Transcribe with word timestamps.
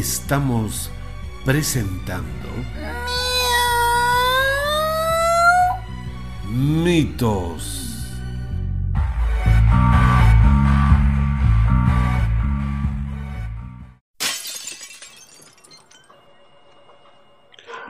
estamos 0.00 0.90
presentando 1.44 2.48
mitos. 6.48 7.76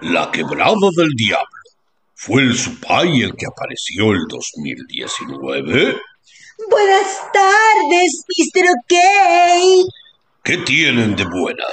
La 0.02 0.30
quebrada 0.32 0.74
del 0.96 1.10
diablo. 1.16 1.46
¿Fue 2.14 2.42
el 2.42 2.56
Supay 2.56 3.22
el 3.22 3.34
que 3.36 3.46
apareció 3.46 4.12
el 4.12 4.26
2019? 4.28 6.00
Buenas 6.68 7.32
tardes, 7.32 8.24
Mr. 8.36 8.64
OK. 8.68 9.99
¿Qué 10.50 10.56
tienen 10.58 11.14
de 11.14 11.22
buenas? 11.22 11.68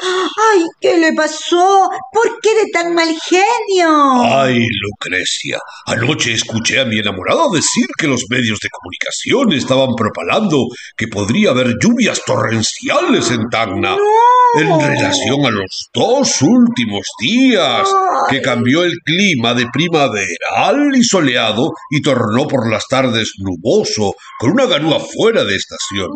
Ay, 0.54 0.62
¿qué 0.80 1.00
le 1.00 1.12
pasó? 1.14 1.90
¿Por 2.14 2.40
qué 2.44 2.54
de 2.54 2.70
tan 2.72 2.94
mal 2.94 3.08
genio? 3.08 3.90
Ay, 4.24 4.60
Lucrecia, 4.60 5.58
anoche 5.88 6.34
escuché 6.34 6.80
a 6.80 6.86
mi 6.86 7.00
enamorada 7.00 7.46
decir 7.52 7.88
que 7.98 8.06
los 8.06 8.26
medios 8.30 8.60
de 8.60 8.70
comunicación 8.70 9.54
estaban 9.54 9.96
propalando 9.96 10.68
que 10.96 11.08
podría 11.08 11.50
haber 11.50 11.74
lluvias 11.82 12.22
torrenciales 12.24 13.32
en 13.32 13.50
Tacna. 13.50 13.98
En 14.60 14.80
relación 14.80 15.46
a 15.46 15.50
los 15.50 15.90
dos 15.94 16.42
últimos 16.44 17.02
días, 17.20 17.88
que 18.30 18.42
cambió 18.42 18.84
el 18.84 18.94
clima 19.04 19.56
de 19.56 19.66
primaveral 19.74 20.96
y 20.96 21.04
soleado 21.04 21.72
y 21.90 22.02
tornó 22.02 22.48
por 22.48 22.72
las 22.72 22.86
tardes 22.88 23.32
nuboso, 23.40 24.14
con 24.40 24.52
una 24.52 24.66
ganúa 24.68 25.00
fuera 25.00 25.44
de 25.44 25.56
estación, 25.56 26.10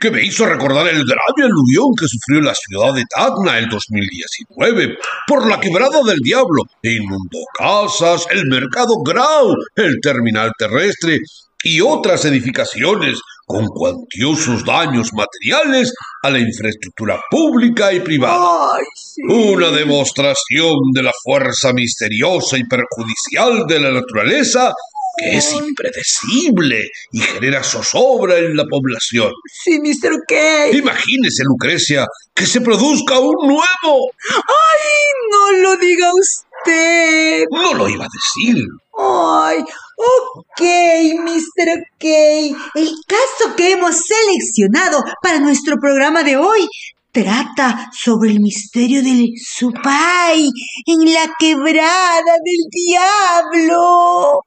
que 0.00 0.10
me 0.10 0.22
hizo 0.22 0.46
recordar 0.46 0.86
el 0.86 1.04
grave 1.04 1.44
aluvión 1.44 1.77
que 1.96 2.06
sufrió 2.06 2.40
la 2.40 2.54
ciudad 2.54 2.94
de 2.94 3.04
Tacna 3.14 3.58
el 3.58 3.68
2019 3.68 4.98
por 5.26 5.46
la 5.46 5.60
quebrada 5.60 6.02
del 6.02 6.18
diablo 6.18 6.64
e 6.82 6.92
inundó 6.92 7.38
casas, 7.56 8.26
el 8.30 8.46
mercado 8.46 8.94
Grau, 9.04 9.54
el 9.76 10.00
terminal 10.02 10.52
terrestre 10.58 11.18
y 11.62 11.80
otras 11.80 12.24
edificaciones 12.24 13.18
con 13.46 13.66
cuantiosos 13.66 14.64
daños 14.64 15.08
materiales 15.14 15.92
a 16.22 16.30
la 16.30 16.38
infraestructura 16.38 17.18
pública 17.30 17.92
y 17.92 18.00
privada. 18.00 18.68
Una 19.28 19.70
demostración 19.70 20.74
de 20.92 21.02
la 21.02 21.12
fuerza 21.24 21.72
misteriosa 21.72 22.58
y 22.58 22.64
perjudicial 22.64 23.66
de 23.66 23.80
la 23.80 23.90
naturaleza 23.90 24.72
que 25.18 25.36
es 25.36 25.52
impredecible 25.52 26.84
y 27.12 27.20
genera 27.20 27.62
zozobra 27.62 28.38
en 28.38 28.56
la 28.56 28.64
población. 28.64 29.32
Sí, 29.64 29.80
Mr. 29.80 30.12
OK. 30.14 30.74
Imagínese, 30.74 31.42
Lucrecia, 31.44 32.06
que 32.34 32.46
se 32.46 32.60
produzca 32.60 33.18
un 33.18 33.34
nuevo. 33.42 34.10
¡Ay, 34.30 34.88
no 35.30 35.52
lo 35.62 35.76
diga 35.76 36.10
usted! 36.14 37.44
No 37.50 37.74
lo 37.74 37.88
iba 37.88 38.04
a 38.04 38.08
decir. 38.08 38.64
¡Ay! 38.98 39.58
Ok, 39.96 40.60
Mr. 41.20 41.82
OK. 41.82 42.04
El 42.74 42.90
caso 43.06 43.56
que 43.56 43.72
hemos 43.72 43.96
seleccionado 43.96 45.02
para 45.22 45.40
nuestro 45.40 45.76
programa 45.80 46.22
de 46.22 46.36
hoy 46.36 46.68
trata 47.12 47.90
sobre 47.92 48.30
el 48.30 48.40
misterio 48.40 49.02
del 49.02 49.30
Supay 49.36 50.48
en 50.86 51.12
la 51.12 51.32
quebrada 51.38 52.34
del 52.44 52.68
diablo. 52.70 54.42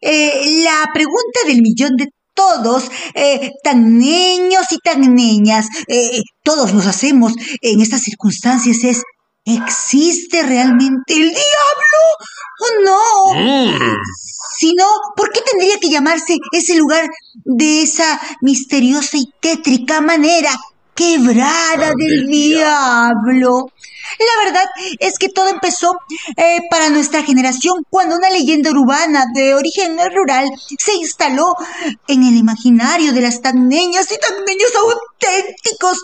Eh, 0.00 0.62
la 0.64 0.90
pregunta 0.92 1.40
del 1.46 1.62
millón 1.62 1.96
de 1.96 2.08
todos, 2.34 2.84
eh, 3.14 3.50
tan 3.64 3.98
niños 3.98 4.66
y 4.70 4.78
tan 4.78 5.14
niñas, 5.14 5.66
eh, 5.88 6.22
todos 6.44 6.72
nos 6.72 6.86
hacemos 6.86 7.32
en 7.62 7.80
estas 7.80 8.02
circunstancias 8.02 8.84
es, 8.84 9.02
¿existe 9.44 10.44
realmente 10.44 11.14
el 11.14 11.30
diablo 11.30 12.00
o 12.60 12.84
no? 12.84 13.40
Mm. 13.40 13.78
Si 14.58 14.72
no, 14.74 14.86
¿por 15.16 15.30
qué 15.32 15.40
tendría 15.40 15.78
que 15.78 15.90
llamarse 15.90 16.36
ese 16.52 16.76
lugar 16.76 17.08
de 17.44 17.82
esa 17.82 18.20
misteriosa 18.40 19.16
y 19.16 19.24
tétrica 19.40 20.00
manera? 20.00 20.50
Quebrada 20.94 21.92
del 21.96 22.26
diablo. 22.26 23.66
La 24.18 24.44
verdad 24.44 24.64
es 24.98 25.18
que 25.18 25.28
todo 25.28 25.48
empezó 25.48 25.96
eh, 26.36 26.60
para 26.70 26.90
nuestra 26.90 27.22
generación 27.22 27.84
cuando 27.90 28.16
una 28.16 28.30
leyenda 28.30 28.70
urbana 28.70 29.24
de 29.34 29.54
origen 29.54 29.98
rural 30.14 30.48
se 30.78 30.94
instaló 30.94 31.54
en 32.06 32.24
el 32.24 32.36
imaginario 32.36 33.12
de 33.12 33.20
las 33.20 33.40
tan 33.40 33.68
niñas 33.68 34.10
y 34.10 34.18
tan 34.18 34.44
niños 34.44 34.70
auténticos 34.76 36.02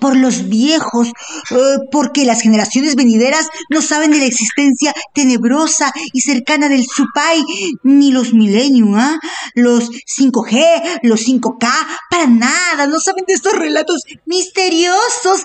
por 0.00 0.16
los 0.16 0.48
viejos, 0.48 1.08
eh, 1.50 1.76
porque 1.90 2.24
las 2.24 2.42
generaciones 2.42 2.96
venideras 2.96 3.48
no 3.70 3.82
saben 3.82 4.10
de 4.10 4.18
la 4.18 4.26
existencia 4.26 4.94
tenebrosa 5.14 5.92
y 6.12 6.20
cercana 6.20 6.68
del 6.68 6.84
Supay, 6.84 7.44
ni 7.82 8.12
los 8.12 8.32
Millennium, 8.32 8.94
¿ah? 8.96 9.18
los 9.54 9.90
5G, 9.90 11.00
los 11.02 11.20
5K, 11.26 11.68
para 12.10 12.26
nada, 12.26 12.86
no 12.86 12.98
saben 13.00 13.24
de 13.26 13.34
estos 13.34 13.54
relatos 13.54 14.02
misteriosos. 14.26 15.42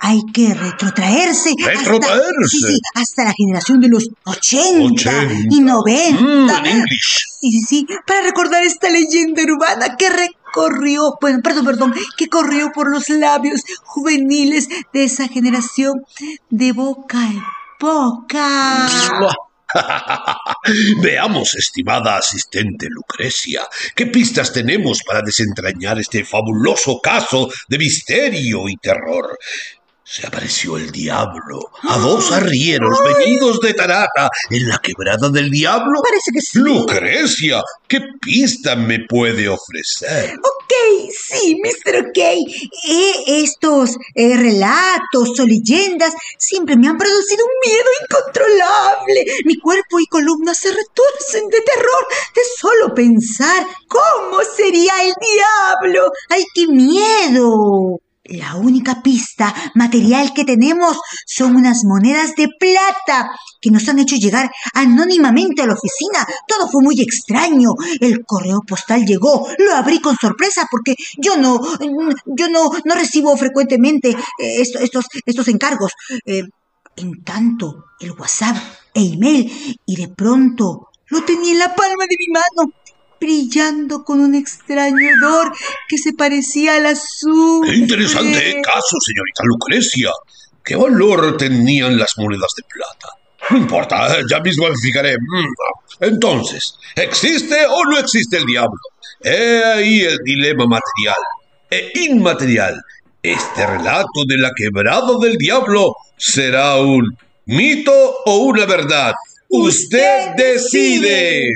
Hay 0.00 0.20
que 0.32 0.52
retrotraerse. 0.52 1.54
¿Retrotraerse? 1.56 2.04
Hasta, 2.04 2.48
sí, 2.48 2.58
sí, 2.58 2.78
hasta 2.94 3.24
la 3.24 3.32
generación 3.36 3.80
de 3.80 3.88
los 3.88 4.08
80, 4.24 4.84
80. 4.84 5.12
y 5.50 5.60
90. 5.60 6.22
Mm, 6.22 6.66
en. 6.66 6.84
Sí, 7.40 7.50
sí, 7.50 7.60
sí, 7.60 7.86
para 8.06 8.22
recordar 8.22 8.64
esta 8.64 8.90
leyenda 8.90 9.42
urbana 9.42 9.96
que 9.96 10.08
recorrió, 10.08 10.43
bueno, 11.20 11.40
perdón, 11.42 11.64
perdón, 11.64 11.94
que 12.16 12.28
corrió 12.28 12.70
por 12.72 12.90
los 12.90 13.08
labios 13.08 13.62
juveniles 13.82 14.68
de 14.92 15.04
esa 15.04 15.28
generación 15.28 16.04
de 16.50 16.72
boca 16.72 17.18
en 17.18 17.42
boca. 17.80 18.88
Veamos, 21.02 21.54
estimada 21.56 22.16
asistente 22.16 22.86
Lucrecia, 22.88 23.62
qué 23.94 24.06
pistas 24.06 24.52
tenemos 24.52 25.00
para 25.02 25.20
desentrañar 25.20 25.98
este 25.98 26.24
fabuloso 26.24 27.00
caso 27.02 27.50
de 27.68 27.78
misterio 27.78 28.68
y 28.68 28.76
terror. 28.76 29.36
Se 30.06 30.26
apareció 30.26 30.76
el 30.76 30.92
diablo 30.92 31.70
a 31.82 31.98
dos 31.98 32.30
arrieros 32.30 32.98
venidos 33.02 33.58
de 33.60 33.72
Tarata 33.72 34.28
en 34.50 34.68
la 34.68 34.78
quebrada 34.78 35.30
del 35.30 35.50
diablo. 35.50 36.02
Parece 36.02 36.30
que 36.30 36.40
sí. 36.42 36.58
Lucrecia, 36.58 37.62
¿qué 37.88 38.00
pista 38.20 38.76
me 38.76 39.06
puede 39.08 39.48
ofrecer? 39.48 40.34
Ok, 40.34 40.72
sí, 41.10 41.56
Mr. 41.56 42.00
OK. 42.00 42.18
Eh, 42.18 43.42
estos 43.44 43.96
eh, 44.14 44.36
relatos 44.36 45.40
o 45.40 45.46
leyendas 45.46 46.12
siempre 46.38 46.76
me 46.76 46.88
han 46.88 46.98
producido 46.98 47.46
un 47.46 47.70
miedo 47.70 47.88
incontrolable. 48.02 49.24
Mi 49.46 49.56
cuerpo 49.56 50.00
y 50.00 50.06
columnas 50.06 50.58
se 50.58 50.68
retuercen 50.68 51.48
de 51.48 51.60
terror 51.62 52.06
de 52.34 52.42
solo 52.58 52.94
pensar 52.94 53.66
cómo 53.88 54.40
sería 54.54 54.92
el 55.02 55.14
diablo. 55.18 56.12
¡Ay, 56.28 56.44
qué 56.54 56.66
miedo! 56.66 58.00
La 58.26 58.54
única 58.56 59.02
pista 59.02 59.54
material 59.74 60.32
que 60.32 60.44
tenemos 60.44 60.96
son 61.26 61.56
unas 61.56 61.82
monedas 61.84 62.34
de 62.36 62.48
plata 62.58 63.28
que 63.60 63.70
nos 63.70 63.86
han 63.88 63.98
hecho 63.98 64.16
llegar 64.16 64.50
anónimamente 64.72 65.60
a 65.62 65.66
la 65.66 65.74
oficina. 65.74 66.26
Todo 66.48 66.68
fue 66.70 66.82
muy 66.82 67.00
extraño. 67.02 67.70
El 68.00 68.24
correo 68.24 68.60
postal 68.66 69.04
llegó, 69.04 69.46
lo 69.58 69.74
abrí 69.74 70.00
con 70.00 70.16
sorpresa 70.16 70.66
porque 70.70 70.94
yo 71.18 71.36
no, 71.36 71.60
yo 72.26 72.48
no, 72.48 72.70
no 72.84 72.94
recibo 72.94 73.36
frecuentemente 73.36 74.10
eh, 74.10 74.16
esto- 74.60 74.78
estos, 74.78 75.04
estos 75.26 75.48
encargos. 75.48 75.92
Eh, 76.24 76.44
en 76.96 77.22
tanto, 77.24 77.84
el 78.00 78.12
WhatsApp 78.12 78.56
e 78.94 79.02
email 79.02 79.78
y 79.84 79.96
de 79.96 80.08
pronto 80.08 80.88
lo 81.08 81.22
tenía 81.24 81.52
en 81.52 81.58
la 81.58 81.74
palma 81.74 82.04
de 82.08 82.16
mi 82.18 82.32
mano, 82.32 82.72
brillando 83.24 84.04
con 84.04 84.20
un 84.20 84.34
extraño 84.34 85.08
odor 85.18 85.52
que 85.88 85.98
se 85.98 86.12
parecía 86.12 86.76
al 86.76 86.86
azul. 86.86 87.66
Qué 87.66 87.76
interesante 87.76 88.60
caso, 88.62 88.96
señorita 89.00 89.42
Lucrecia. 89.44 90.10
¿Qué 90.62 90.76
valor 90.76 91.36
tenían 91.36 91.98
las 91.98 92.12
monedas 92.16 92.50
de 92.56 92.62
plata? 92.62 93.08
No 93.50 93.58
importa, 93.58 94.16
ya 94.30 94.40
mismo 94.40 94.66
fijaré. 94.82 95.16
Mm, 95.18 96.04
Entonces, 96.04 96.74
¿existe 96.96 97.66
o 97.66 97.84
no 97.84 97.98
existe 97.98 98.38
el 98.38 98.46
diablo? 98.46 98.78
He 99.22 99.62
ahí 99.62 100.00
el 100.00 100.18
dilema 100.24 100.66
material 100.66 101.22
e 101.70 101.92
inmaterial. 102.06 102.80
Este 103.22 103.66
relato 103.66 104.24
de 104.26 104.38
la 104.38 104.50
quebrada 104.54 105.18
del 105.20 105.36
diablo 105.36 105.94
será 106.16 106.76
un 106.76 107.16
mito 107.46 107.92
o 108.26 108.36
una 108.38 108.64
verdad. 108.66 109.12
Usted 109.48 110.34
decide. 110.36 111.48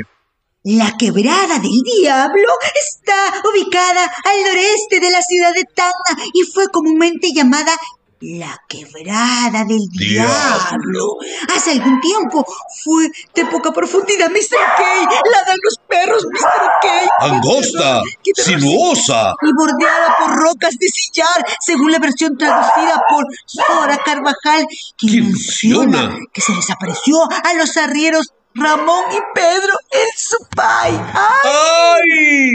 La 0.64 0.92
quebrada 0.98 1.60
del 1.60 1.80
diablo 2.00 2.48
está 2.74 3.48
ubicada 3.48 4.04
al 4.24 4.42
noreste 4.42 4.98
de 4.98 5.10
la 5.10 5.22
ciudad 5.22 5.54
de 5.54 5.62
Tacna 5.72 6.24
y 6.34 6.42
fue 6.52 6.66
comúnmente 6.72 7.28
llamada 7.32 7.76
la 8.20 8.60
quebrada 8.68 9.64
del 9.64 9.86
Diablo. 9.96 10.26
diablo. 10.26 11.16
Hace 11.54 11.70
algún 11.70 12.00
tiempo 12.00 12.44
fue 12.82 13.08
de 13.32 13.46
poca 13.46 13.70
profundidad, 13.70 14.28
Mr. 14.30 14.58
Kay. 14.76 15.04
La 15.32 15.44
dan 15.46 15.58
los 15.62 15.76
perros, 15.88 16.24
Mr. 16.26 16.70
Kay. 16.82 17.06
Angosta, 17.20 18.02
sinuosa. 18.34 19.34
Y 19.40 19.52
bordeada 19.56 20.16
por 20.18 20.36
rocas 20.36 20.76
de 20.80 20.88
sillar, 20.88 21.46
según 21.60 21.92
la 21.92 22.00
versión 22.00 22.36
traducida 22.36 23.00
por 23.08 23.24
Sora 23.46 23.98
Carvajal, 23.98 24.66
quien 24.96 25.12
¿Quién 25.12 25.24
menciona 25.26 26.16
que 26.32 26.40
se 26.40 26.52
les 26.52 26.68
apareció 26.70 27.22
a 27.22 27.54
los 27.54 27.76
arrieros 27.76 28.32
Ramón 28.54 29.04
y 29.12 29.18
Pedro 29.34 29.74
en 29.90 30.08
su 30.16 30.36
pay. 30.54 30.94
¡Ay! 31.14 31.40
¡Ay! 31.44 32.52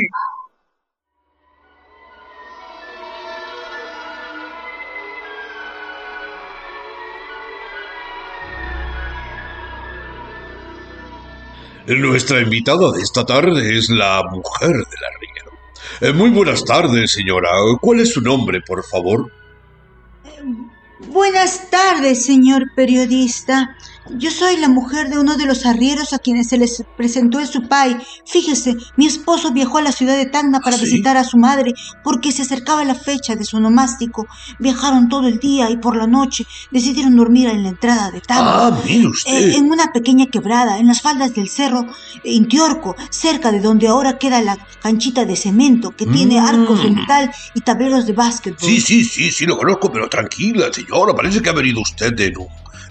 Nuestra 11.86 12.40
invitada 12.40 12.92
de 12.92 13.02
esta 13.02 13.26
tarde 13.26 13.78
es 13.78 13.90
la 13.90 14.24
mujer 14.32 14.72
del 14.72 15.04
arriero. 15.16 15.52
Eh, 16.00 16.14
muy 16.14 16.30
buenas 16.30 16.64
tardes, 16.64 17.12
señora. 17.12 17.50
¿Cuál 17.82 18.00
es 18.00 18.14
su 18.14 18.22
nombre, 18.22 18.62
por 18.62 18.84
favor? 18.86 19.30
Buenas 21.08 21.70
tardes, 21.70 22.26
señor 22.26 22.72
periodista. 22.74 23.76
Yo 24.10 24.32
soy 24.32 24.58
la 24.58 24.68
mujer 24.68 25.10
de 25.10 25.18
uno 25.18 25.38
de 25.38 25.46
los 25.46 25.66
arrieros 25.66 26.12
a 26.12 26.20
quienes 26.20 26.50
se 26.50 26.58
les 26.58 26.84
presentó 26.98 27.40
el 27.40 27.48
supay. 27.48 27.98
Fíjese, 28.26 28.76
mi 28.98 29.06
esposo 29.06 29.52
viajó 29.54 29.78
a 29.78 29.82
la 29.82 29.92
ciudad 29.94 30.18
de 30.18 30.26
Tacna 30.26 30.60
para 30.60 30.78
¿Sí? 30.78 30.84
visitar 30.86 31.16
a 31.16 31.24
su 31.24 31.38
madre 31.38 31.74
porque 32.04 32.32
se 32.34 32.42
acercaba 32.42 32.84
la 32.84 32.96
fecha 32.96 33.36
de 33.36 33.46
su 33.46 33.58
onomástico. 33.58 34.28
Viajaron 34.60 35.08
todo 35.08 35.28
el 35.28 35.40
día 35.40 35.70
y 35.70 35.78
por 35.78 35.96
la 35.96 36.06
noche 36.08 36.46
decidieron 36.72 37.16
dormir 37.16 37.48
en 37.50 37.64
la 37.64 37.70
entrada 37.70 38.12
de 38.12 38.20
Tacna. 38.20 38.68
Ah, 38.68 38.80
mire 38.86 39.08
usted. 39.08 39.32
Eh, 39.32 39.56
en 39.58 39.72
una 39.72 39.94
pequeña 39.94 40.26
quebrada, 40.26 40.80
en 40.80 40.88
las 40.88 41.02
faldas 41.02 41.34
del 41.34 41.48
cerro 41.50 41.86
Intiorco, 42.26 42.96
cerca 43.10 43.52
de 43.52 43.60
donde 43.62 43.88
ahora 43.88 44.18
queda 44.18 44.42
la 44.42 44.58
canchita 44.82 45.26
de 45.26 45.36
cemento 45.36 45.92
que 45.92 46.06
tiene 46.06 46.42
Mm. 46.42 46.46
arcos 46.46 46.84
de 46.84 46.92
metal 46.92 47.32
y 47.54 47.62
tableros 47.62 48.06
de 48.06 48.14
básquetbol. 48.14 48.60
Sí, 48.70 48.82
sí, 48.82 49.04
sí, 49.06 49.32
sí, 49.32 49.46
lo 49.46 49.58
conozco, 49.58 49.92
pero 49.92 50.10
tranquila, 50.10 50.72
señora. 50.74 51.14
Parece 51.16 51.42
que 51.42 51.50
ha 51.50 51.54
venido 51.54 51.82
usted 51.82 52.20
en 52.20 52.38
un, 52.38 52.48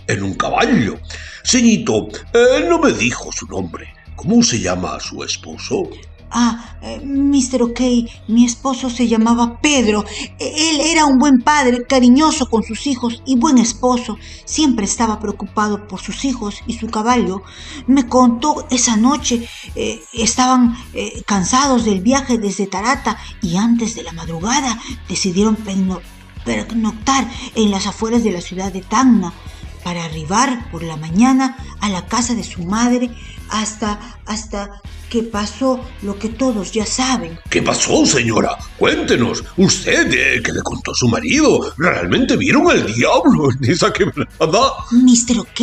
en 0.07 0.23
un 0.23 0.35
caballo. 0.35 0.99
Señito, 1.43 2.09
eh, 2.33 2.67
no 2.69 2.79
me 2.79 2.93
dijo 2.93 3.31
su 3.33 3.47
nombre. 3.47 3.93
¿Cómo 4.17 4.43
se 4.43 4.61
llama 4.61 5.01
su 5.01 5.23
esposo? 5.25 5.89
Ah, 6.35 6.77
eh, 6.81 6.99
Mr. 7.05 7.61
OK, 7.63 7.81
mi 8.29 8.47
esposo 8.47 8.89
se 8.89 9.07
llamaba 9.07 9.61
Pedro. 9.61 10.03
E- 10.39 10.71
Él 10.71 10.81
era 10.81 11.05
un 11.05 11.19
buen 11.19 11.43
padre, 11.43 11.85
cariñoso 11.87 12.49
con 12.49 12.63
sus 12.63 12.87
hijos 12.87 13.23
y 13.27 13.37
buen 13.37 13.59
esposo. 13.59 14.17
Siempre 14.47 14.87
estaba 14.87 15.21
preocupado 15.21 15.87
por 15.87 16.01
sus 16.01 16.25
hijos 16.25 16.63
y 16.67 16.79
su 16.79 16.89
caballo. 16.89 17.43
Me 17.87 18.07
contó 18.09 18.67
esa 18.71 18.97
noche, 18.97 19.47
eh, 19.75 20.01
estaban 20.15 20.75
eh, 20.95 21.23
cansados 21.27 21.85
del 21.85 22.01
viaje 22.01 22.39
desde 22.39 22.67
Tarata 22.67 23.19
y 23.43 23.57
antes 23.57 23.95
de 23.95 24.03
la 24.03 24.13
madrugada 24.13 24.79
decidieron 25.11 25.57
perno- 25.59 26.01
pernoctar 26.47 27.29
en 27.55 27.71
las 27.71 27.87
afueras 27.87 28.25
de 28.25 28.33
la 28.33 28.41
ciudad 28.41 28.73
de 28.73 28.81
Tacna 28.81 29.35
para 29.83 30.05
arribar 30.05 30.71
por 30.71 30.83
la 30.83 30.97
mañana 30.97 31.57
a 31.81 31.89
la 31.89 32.07
casa 32.07 32.35
de 32.35 32.45
su 32.45 32.65
madre 32.65 33.11
hasta 33.51 33.99
hasta 34.27 34.83
que 35.13 35.23
pasó 35.23 35.79
lo 36.01 36.19
que 36.19 36.31
todos 36.31 36.73
ya 36.73 36.87
saben. 36.87 37.39
¿Qué 37.51 37.61
pasó, 37.61 38.07
señora? 38.07 38.57
Cuéntenos. 38.79 39.45
Usted, 39.59 40.11
eh, 40.11 40.43
que 40.43 40.53
le 40.53 40.63
contó 40.63 40.93
a 40.93 40.95
su 40.95 41.07
marido, 41.07 41.71
¿realmente 41.77 42.35
vieron 42.35 42.71
al 42.71 42.87
diablo 42.95 43.51
en 43.51 43.71
esa 43.71 43.93
quebrada? 43.93 44.73
Mr. 44.91 45.41
OK, 45.41 45.61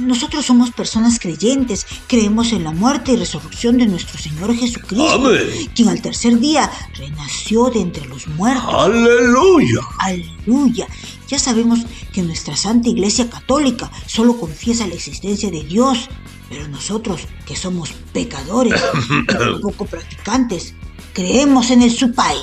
nosotros 0.00 0.44
somos 0.44 0.72
personas 0.72 1.20
creyentes, 1.20 1.86
creemos 2.08 2.50
en 2.52 2.64
la 2.64 2.72
muerte 2.72 3.12
y 3.12 3.16
resurrección 3.16 3.78
de 3.78 3.86
nuestro 3.86 4.18
Señor 4.18 4.52
Jesucristo, 4.52 5.10
Amén. 5.12 5.46
quien 5.76 5.88
al 5.88 6.02
tercer 6.02 6.40
día 6.40 6.68
renació 6.98 7.70
de 7.70 7.82
entre 7.82 8.04
los 8.08 8.26
muertos. 8.26 8.74
Aleluya. 8.74 9.78
Aleluya. 10.00 10.88
Ya 11.28 11.38
sabemos 11.38 11.78
que 12.12 12.22
nuestra 12.22 12.56
Santa 12.56 12.88
Iglesia 12.88 13.30
Católica 13.30 13.92
solo 14.06 14.36
confiesa 14.40 14.88
la 14.88 14.94
existencia 14.94 15.52
de 15.52 15.62
Dios, 15.62 16.08
pero 16.52 16.68
nosotros, 16.68 17.22
que 17.46 17.56
somos 17.56 17.94
pecadores 18.12 18.78
poco 19.62 19.86
practicantes, 19.86 20.74
creemos 21.14 21.70
en 21.70 21.80
el 21.80 21.90
supay. 21.90 22.36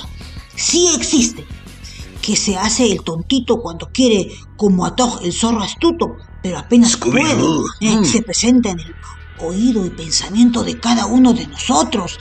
Sí 0.56 0.90
existe. 0.96 1.46
Que 2.20 2.34
se 2.34 2.56
hace 2.56 2.90
el 2.90 3.04
tontito 3.04 3.60
cuando 3.62 3.88
quiere, 3.92 4.28
como 4.56 4.84
Atoj 4.84 5.20
el 5.22 5.32
zorro 5.32 5.62
astuto, 5.62 6.16
pero 6.42 6.58
apenas 6.58 6.96
puede. 6.96 7.40
Eh, 7.80 7.96
Mm. 7.98 8.04
Se 8.04 8.22
presenta 8.22 8.70
en 8.70 8.80
el 8.80 8.94
oído 9.38 9.86
y 9.86 9.90
pensamiento 9.90 10.64
de 10.64 10.80
cada 10.80 11.06
uno 11.06 11.32
de 11.32 11.46
nosotros, 11.46 12.18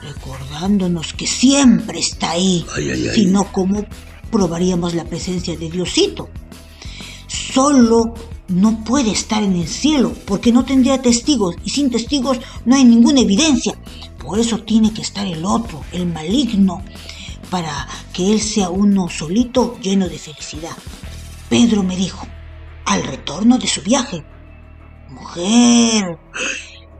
recordándonos 0.00 1.14
que 1.14 1.26
siempre 1.26 1.98
está 1.98 2.30
ahí. 2.30 2.64
Ay, 2.76 2.90
ay, 2.90 3.08
ay. 3.08 3.14
Si 3.16 3.26
no, 3.26 3.50
¿cómo 3.50 3.84
probaríamos 4.30 4.94
la 4.94 5.04
presencia 5.04 5.56
de 5.56 5.68
Diosito? 5.68 6.30
Solo 7.26 8.14
no 8.48 8.82
puede 8.82 9.10
estar 9.10 9.42
en 9.42 9.54
el 9.54 9.68
cielo 9.68 10.14
porque 10.26 10.52
no 10.52 10.64
tendría 10.64 11.00
testigos 11.00 11.56
y 11.64 11.70
sin 11.70 11.90
testigos 11.90 12.40
no 12.64 12.74
hay 12.76 12.84
ninguna 12.84 13.20
evidencia. 13.20 13.78
Por 14.18 14.38
eso 14.38 14.58
tiene 14.58 14.92
que 14.92 15.02
estar 15.02 15.26
el 15.26 15.44
otro, 15.44 15.82
el 15.92 16.06
maligno, 16.06 16.82
para 17.50 17.86
que 18.12 18.32
él 18.32 18.40
sea 18.40 18.70
uno 18.70 19.08
solito 19.08 19.78
lleno 19.80 20.08
de 20.08 20.18
felicidad. 20.18 20.76
Pedro 21.48 21.82
me 21.82 21.96
dijo, 21.96 22.26
al 22.84 23.02
retorno 23.04 23.58
de 23.58 23.66
su 23.66 23.82
viaje, 23.82 24.24
mujer, 25.08 26.18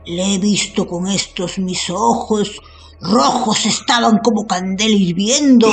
le 0.05 0.35
he 0.35 0.37
visto 0.39 0.87
con 0.87 1.07
estos 1.07 1.59
mis 1.59 1.89
ojos. 1.89 2.61
Rojos 3.01 3.65
estaban 3.65 4.17
como 4.17 4.45
candela 4.45 4.95
hirviendo, 4.95 5.71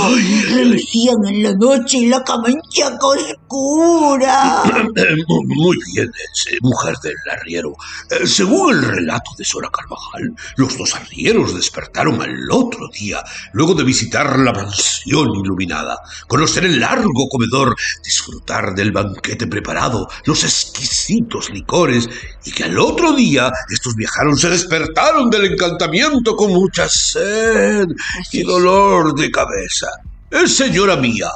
relucían 0.50 1.16
en 1.26 1.42
la 1.42 1.52
noche 1.54 1.98
y 1.98 2.06
la 2.06 2.22
camanchaca 2.22 3.04
oscura. 3.04 4.62
Muy 5.46 5.76
bien, 5.94 6.06
eh, 6.06 6.58
mujer 6.62 6.94
del 7.02 7.14
arriero. 7.32 7.74
Eh, 8.10 8.26
Según 8.26 8.74
el 8.74 8.82
relato 8.82 9.32
de 9.36 9.44
Sora 9.44 9.70
Carvajal, 9.70 10.34
los 10.56 10.78
dos 10.78 10.94
arrieros 10.94 11.54
despertaron 11.54 12.22
al 12.22 12.50
otro 12.50 12.88
día, 12.92 13.22
luego 13.52 13.74
de 13.74 13.84
visitar 13.84 14.38
la 14.38 14.52
mansión 14.52 15.28
iluminada, 15.34 15.98
conocer 16.28 16.64
el 16.64 16.78
largo 16.78 17.28
comedor, 17.28 17.74
disfrutar 18.04 18.74
del 18.74 18.92
banquete 18.92 19.46
preparado, 19.48 20.08
los 20.24 20.44
exquisitos 20.44 21.50
licores, 21.50 22.08
y 22.44 22.52
que 22.52 22.64
al 22.64 22.78
otro 22.78 23.12
día 23.14 23.50
estos 23.70 23.96
viajaron 23.96 24.36
se 24.36 24.48
despertaron 24.48 25.28
del 25.28 25.52
encantamiento 25.52 26.36
con 26.36 26.52
mucha 26.52 26.88
sed 27.16 27.86
y 28.32 28.42
dolor 28.42 29.14
de 29.14 29.30
cabeza. 29.30 29.88
Eh, 30.30 30.46
señora 30.46 30.96
mía, 30.96 31.30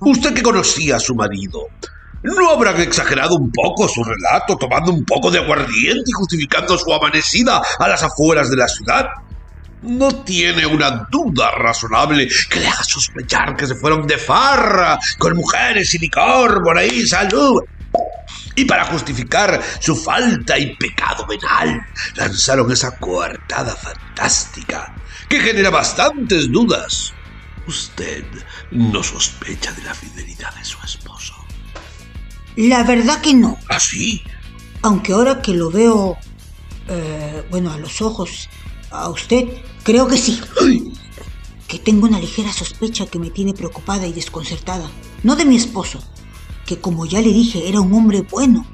usted 0.00 0.34
que 0.34 0.42
conocía 0.42 0.96
a 0.96 1.00
su 1.00 1.14
marido, 1.14 1.68
¿No 2.24 2.48
habrán 2.48 2.80
exagerado 2.80 3.36
un 3.36 3.52
poco 3.52 3.86
su 3.86 4.02
relato, 4.02 4.56
tomando 4.56 4.90
un 4.90 5.04
poco 5.04 5.30
de 5.30 5.40
aguardiente 5.40 6.04
y 6.06 6.12
justificando 6.12 6.78
su 6.78 6.90
amanecida 6.90 7.60
a 7.78 7.86
las 7.86 8.02
afueras 8.02 8.48
de 8.48 8.56
la 8.56 8.66
ciudad? 8.66 9.08
¿No 9.82 10.24
tiene 10.24 10.64
una 10.64 11.06
duda 11.10 11.50
razonable 11.50 12.26
que 12.48 12.60
le 12.60 12.68
haga 12.68 12.82
sospechar 12.82 13.54
que 13.54 13.66
se 13.66 13.74
fueron 13.74 14.06
de 14.06 14.16
farra 14.16 14.98
con 15.18 15.36
mujeres 15.36 15.94
y 15.94 15.98
licor 15.98 16.62
por 16.62 16.78
ahí, 16.78 17.06
salud? 17.06 17.62
Y 18.56 18.64
para 18.64 18.86
justificar 18.86 19.60
su 19.78 19.94
falta 19.94 20.58
y 20.58 20.74
pecado 20.76 21.26
venal, 21.26 21.78
lanzaron 22.16 22.72
esa 22.72 22.96
coartada 22.96 23.76
fantástica 23.76 24.94
que 25.28 25.40
genera 25.40 25.70
bastantes 25.70 26.50
dudas. 26.50 27.12
Usted 27.66 28.24
no 28.70 29.02
sospecha 29.02 29.72
de 29.72 29.82
la 29.82 29.94
fidelidad 29.94 30.54
de 30.54 30.64
su 30.64 30.76
esposo. 30.84 31.34
La 32.56 32.84
verdad 32.84 33.20
que 33.20 33.34
no, 33.34 33.58
¿Así? 33.68 34.22
aunque 34.82 35.12
ahora 35.12 35.42
que 35.42 35.54
lo 35.54 35.70
veo, 35.70 36.16
eh, 36.88 37.44
bueno, 37.50 37.72
a 37.72 37.78
los 37.78 38.00
ojos, 38.02 38.48
a 38.90 39.08
usted, 39.08 39.48
creo 39.82 40.06
que 40.06 40.16
sí. 40.18 40.40
Ay, 40.62 40.92
que 41.66 41.78
tengo 41.78 42.06
una 42.06 42.20
ligera 42.20 42.52
sospecha 42.52 43.06
que 43.06 43.18
me 43.18 43.30
tiene 43.30 43.54
preocupada 43.54 44.06
y 44.06 44.12
desconcertada. 44.12 44.88
No 45.22 45.34
de 45.34 45.46
mi 45.46 45.56
esposo, 45.56 45.98
que 46.66 46.78
como 46.78 47.06
ya 47.06 47.20
le 47.20 47.32
dije 47.32 47.68
era 47.68 47.80
un 47.80 47.92
hombre 47.94 48.20
bueno, 48.30 48.66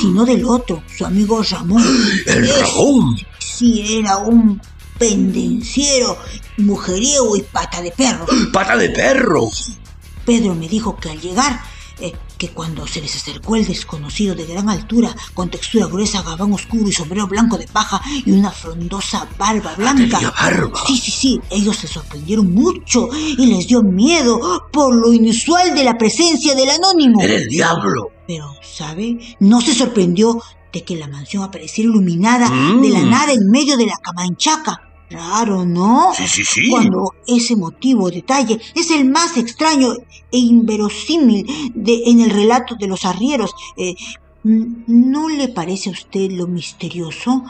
sino 0.00 0.24
del 0.24 0.44
otro, 0.44 0.82
su 0.96 1.04
amigo 1.06 1.42
Ramón. 1.42 1.82
el 2.26 2.48
Ramón. 2.60 3.18
Sí 3.38 3.98
era 3.98 4.18
un 4.18 4.60
pendenciero, 4.98 6.16
mujeriego 6.58 7.36
y 7.36 7.42
pata 7.42 7.80
de 7.82 7.90
perro. 7.92 8.26
Pata 8.52 8.76
de 8.76 8.90
perro. 8.90 9.48
Pedro 10.24 10.54
me 10.54 10.68
dijo 10.68 10.96
que 10.96 11.10
al 11.10 11.20
llegar, 11.20 11.60
eh, 12.00 12.12
que 12.36 12.50
cuando 12.50 12.86
se 12.86 13.00
les 13.00 13.16
acercó 13.16 13.56
el 13.56 13.66
desconocido 13.66 14.34
de 14.34 14.44
gran 14.46 14.68
altura, 14.68 15.14
con 15.34 15.50
textura 15.50 15.86
gruesa, 15.86 16.22
gabán 16.22 16.52
oscuro 16.52 16.88
y 16.88 16.92
sombrero 16.92 17.26
blanco 17.26 17.56
de 17.58 17.66
paja 17.66 18.00
y 18.24 18.30
una 18.32 18.50
frondosa 18.50 19.26
barba 19.38 19.74
blanca. 19.76 20.18
¿Tenía 20.18 20.30
barba? 20.30 20.80
Sí, 20.86 20.98
sí, 20.98 21.10
sí, 21.10 21.40
ellos 21.50 21.76
se 21.76 21.88
sorprendieron 21.88 22.52
mucho 22.52 23.08
y 23.14 23.46
les 23.46 23.66
dio 23.66 23.82
miedo 23.82 24.68
por 24.72 24.94
lo 24.94 25.12
inusual 25.12 25.74
de 25.74 25.84
la 25.84 25.96
presencia 25.98 26.54
del 26.54 26.70
anónimo. 26.70 27.20
Era 27.22 27.34
el 27.34 27.48
diablo. 27.48 28.10
Pero, 28.26 28.54
¿sabe? 28.62 29.36
No 29.40 29.60
se 29.62 29.74
sorprendió 29.74 30.40
de 30.72 30.84
que 30.84 30.96
la 30.96 31.08
mansión 31.08 31.42
apareciera 31.42 31.88
iluminada 31.90 32.50
Mm. 32.50 32.82
de 32.82 32.88
la 32.90 33.02
nada 33.02 33.32
en 33.32 33.50
medio 33.50 33.76
de 33.78 33.86
la 33.86 33.96
camanchaca. 34.02 34.82
Raro, 35.10 35.64
¿no? 35.64 36.12
Sí, 36.14 36.28
sí, 36.28 36.44
sí. 36.44 36.68
Cuando 36.68 37.14
ese 37.26 37.56
motivo 37.56 38.04
o 38.04 38.10
detalle 38.10 38.60
es 38.74 38.90
el 38.90 39.08
más 39.08 39.36
extraño 39.36 39.94
e 40.30 40.38
inverosímil 40.38 41.72
de, 41.74 42.02
en 42.06 42.20
el 42.20 42.30
relato 42.30 42.74
de 42.74 42.86
los 42.86 43.04
arrieros, 43.06 43.54
eh, 43.76 43.94
¿no 44.44 45.28
le 45.28 45.48
parece 45.48 45.88
a 45.88 45.92
usted 45.92 46.30
lo 46.32 46.46
misterioso? 46.46 47.42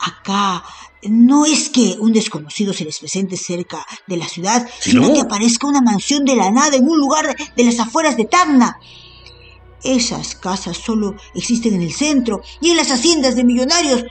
Acá 0.00 0.62
no 1.02 1.46
es 1.46 1.70
que 1.70 1.96
un 1.98 2.12
desconocido 2.12 2.72
se 2.72 2.84
les 2.84 2.98
presente 2.98 3.36
cerca 3.36 3.86
de 4.06 4.16
la 4.16 4.28
ciudad, 4.28 4.68
sino 4.78 5.02
¿no? 5.02 5.14
que 5.14 5.20
aparezca 5.20 5.66
una 5.66 5.80
mansión 5.80 6.24
de 6.24 6.36
la 6.36 6.50
nada 6.50 6.76
en 6.76 6.88
un 6.88 6.98
lugar 6.98 7.26
de, 7.26 7.36
de 7.56 7.64
las 7.64 7.80
afueras 7.80 8.16
de 8.16 8.26
Tacna. 8.26 8.78
Esas 9.82 10.34
casas 10.34 10.76
solo 10.76 11.14
existen 11.34 11.74
en 11.74 11.82
el 11.82 11.92
centro 11.92 12.42
y 12.60 12.70
en 12.70 12.76
las 12.76 12.90
haciendas 12.90 13.36
de 13.36 13.44
millonarios. 13.44 14.04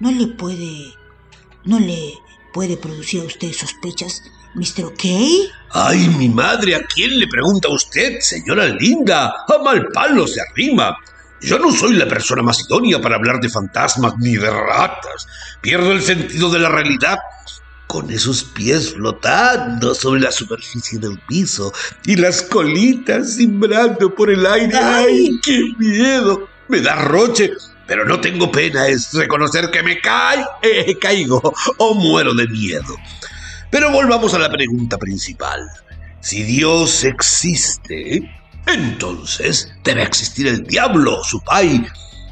¿No 0.00 0.10
le 0.12 0.28
puede... 0.28 0.94
no 1.64 1.78
le 1.80 2.14
puede 2.52 2.76
producir 2.76 3.22
a 3.22 3.24
usted 3.24 3.52
sospechas, 3.52 4.22
Mr. 4.54 4.86
O'Kay? 4.86 5.50
Ay, 5.70 6.08
mi 6.18 6.28
madre, 6.28 6.74
¿a 6.74 6.82
quién 6.84 7.18
le 7.18 7.26
pregunta 7.26 7.68
usted, 7.68 8.18
señora 8.20 8.66
linda? 8.66 9.32
A 9.46 9.58
mal 9.62 9.88
palo 9.92 10.26
se 10.26 10.40
arrima. 10.40 10.96
Yo 11.40 11.58
no 11.58 11.70
soy 11.70 11.94
la 11.94 12.08
persona 12.08 12.42
más 12.42 12.60
idónea 12.68 13.00
para 13.00 13.16
hablar 13.16 13.40
de 13.40 13.48
fantasmas 13.48 14.14
ni 14.18 14.36
de 14.36 14.50
ratas. 14.50 15.26
Pierdo 15.60 15.92
el 15.92 16.02
sentido 16.02 16.50
de 16.50 16.58
la 16.58 16.68
realidad. 16.68 17.18
Con 17.86 18.10
esos 18.10 18.44
pies 18.44 18.92
flotando 18.92 19.94
sobre 19.94 20.20
la 20.20 20.30
superficie 20.30 20.98
del 20.98 21.18
piso 21.20 21.72
y 22.04 22.16
las 22.16 22.42
colitas 22.42 23.36
cimbrando 23.36 24.14
por 24.14 24.30
el 24.30 24.44
aire. 24.44 24.76
¡Ay, 24.76 25.40
qué 25.42 25.58
miedo! 25.78 26.48
Me 26.68 26.80
da 26.82 26.96
roche, 26.96 27.52
pero 27.88 28.04
no 28.04 28.20
tengo 28.20 28.52
pena, 28.52 28.86
es 28.86 29.14
reconocer 29.14 29.70
que 29.70 29.82
me 29.82 29.98
cae, 29.98 30.44
eh, 30.62 30.96
caigo 31.00 31.42
o 31.78 31.94
muero 31.94 32.34
de 32.34 32.46
miedo. 32.46 32.94
Pero 33.70 33.90
volvamos 33.90 34.34
a 34.34 34.38
la 34.38 34.50
pregunta 34.50 34.98
principal. 34.98 35.66
Si 36.20 36.42
Dios 36.42 37.02
existe, 37.04 38.30
entonces 38.66 39.72
debe 39.82 40.02
existir 40.02 40.46
el 40.48 40.64
diablo, 40.64 41.24
su 41.24 41.40
pai, 41.40 41.82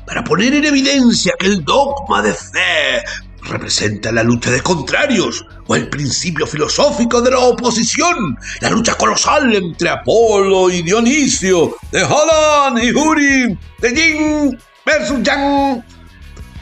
para 0.07 0.23
poner 0.23 0.53
en 0.55 0.67
evidencia 0.67 1.33
que 1.39 1.47
el 1.47 1.65
dogma 1.65 2.21
de 2.21 2.35
fe 2.35 3.03
representa 3.49 4.13
la 4.13 4.23
lucha 4.23 4.51
de 4.51 4.61
contrarios 4.61 5.47
o 5.67 5.75
el 5.75 5.89
principio 5.89 6.47
filosófico 6.47 7.23
de 7.23 7.31
la 7.31 7.39
oposición, 7.39 8.37
la 8.61 8.71
lucha 8.71 8.95
colosal 8.95 9.55
entre 9.55 9.89
Apolo 9.89 10.69
y 10.69 10.83
Dionisio, 10.83 11.77
de 11.91 12.03
Holland 12.03 12.85
y 12.85 12.91
Huri, 12.93 13.59
de 13.81 13.95
Yin 13.95 14.59
versus 14.87 15.23
Yang. 15.23 15.85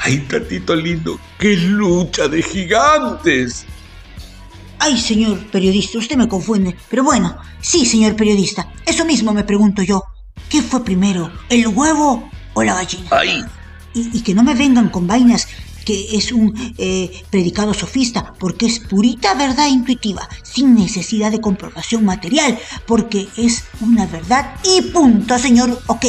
Ay, 0.01 0.19
tatito 0.29 0.75
lindo, 0.75 1.21
qué 1.39 1.57
lucha 1.57 2.27
de 2.27 2.43
gigantes. 2.43 3.65
Ay, 4.81 4.99
señor 4.99 5.39
periodista, 5.47 5.99
usted 5.99 6.17
me 6.17 6.29
confunde. 6.29 6.77
Pero 6.91 7.05
bueno, 7.05 7.37
sí, 7.61 7.87
señor 7.87 8.17
periodista, 8.17 8.69
eso 8.85 9.05
mismo 9.05 9.33
me 9.33 9.45
pregunto 9.45 9.83
yo. 9.83 10.03
¿Qué 10.49 10.63
fue 10.63 10.85
primero, 10.85 11.31
el 11.49 11.69
huevo 11.69 12.29
o 12.55 12.63
la 12.63 12.75
gallina? 12.75 13.09
Ay, 13.11 13.45
Y, 13.95 14.19
y 14.19 14.23
que 14.23 14.35
no 14.35 14.43
me 14.43 14.55
vengan 14.55 14.89
con 14.89 15.07
vainas 15.07 15.47
que 15.85 16.17
es 16.17 16.33
un 16.33 16.55
eh, 16.79 17.25
predicado 17.31 17.75
sofista, 17.75 18.33
porque 18.39 18.67
es 18.67 18.79
purita 18.81 19.35
verdad 19.35 19.69
intuitiva, 19.69 20.29
sin 20.43 20.75
necesidad 20.75 21.31
de 21.31 21.41
comprobación 21.41 22.05
material, 22.05 22.59
porque 22.87 23.29
es 23.37 23.65
una 23.81 24.07
verdad 24.07 24.57
y 24.65 24.81
punto, 24.91 25.39
señor. 25.39 25.79
Ok. 25.87 26.07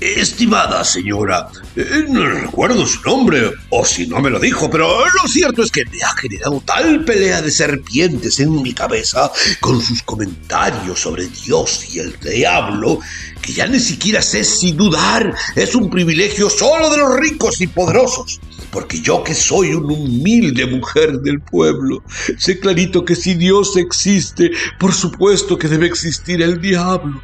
Estimada 0.00 0.82
señora, 0.82 1.50
eh, 1.76 2.06
no 2.08 2.26
recuerdo 2.26 2.86
su 2.86 3.02
nombre, 3.02 3.52
o 3.68 3.84
si 3.84 4.06
no 4.06 4.18
me 4.20 4.30
lo 4.30 4.40
dijo, 4.40 4.70
pero 4.70 4.88
lo 5.04 5.28
cierto 5.28 5.62
es 5.62 5.70
que 5.70 5.84
me 5.84 6.02
ha 6.02 6.16
generado 6.16 6.62
tal 6.64 7.04
pelea 7.04 7.42
de 7.42 7.50
serpientes 7.50 8.40
en 8.40 8.62
mi 8.62 8.72
cabeza 8.72 9.30
con 9.60 9.78
sus 9.82 10.02
comentarios 10.02 11.00
sobre 11.00 11.26
Dios 11.28 11.94
y 11.94 11.98
el 11.98 12.18
diablo, 12.18 13.00
que 13.42 13.52
ya 13.52 13.66
ni 13.66 13.78
siquiera 13.78 14.22
sé 14.22 14.42
si 14.42 14.72
dudar 14.72 15.34
es 15.54 15.74
un 15.74 15.90
privilegio 15.90 16.48
solo 16.48 16.88
de 16.88 16.96
los 16.96 17.16
ricos 17.16 17.60
y 17.60 17.66
poderosos. 17.66 18.40
Porque 18.70 19.02
yo 19.02 19.22
que 19.22 19.34
soy 19.34 19.74
una 19.74 19.92
humilde 19.92 20.64
mujer 20.64 21.20
del 21.20 21.42
pueblo, 21.42 22.02
sé 22.38 22.58
clarito 22.58 23.04
que 23.04 23.16
si 23.16 23.34
Dios 23.34 23.76
existe, 23.76 24.50
por 24.78 24.94
supuesto 24.94 25.58
que 25.58 25.68
debe 25.68 25.86
existir 25.86 26.40
el 26.40 26.58
diablo. 26.58 27.20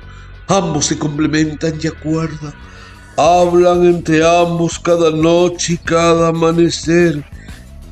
Ambos 0.48 0.86
se 0.86 0.98
complementan 0.98 1.78
y 1.82 1.86
acuerdan. 1.88 2.54
Hablan 3.16 3.84
entre 3.84 4.26
ambos 4.26 4.78
cada 4.78 5.10
noche 5.10 5.74
y 5.74 5.78
cada 5.78 6.28
amanecer. 6.28 7.24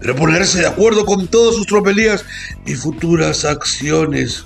Pero 0.01 0.17
ponerse 0.17 0.61
de 0.61 0.67
acuerdo 0.67 1.05
con 1.05 1.27
todas 1.27 1.57
sus 1.57 1.67
tropelías 1.67 2.25
y 2.67 2.75
futuras 2.75 3.45
acciones. 3.45 4.45